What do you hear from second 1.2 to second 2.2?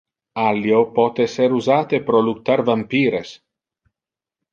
ser usate